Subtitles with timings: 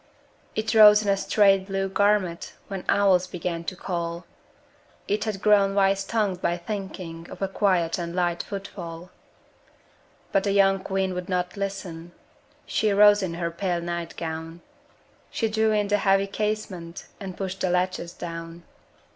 [0.55, 4.25] It rose in a straight blue garment, When owls began to call:
[5.07, 9.11] It had grown wise tongued by thinking Of a quiet and light footfall;
[10.31, 12.13] But the young queen would not listen;
[12.65, 14.61] She rose in her pale night gown;
[15.29, 18.63] She drew in the heavy casement And pushed the latches down.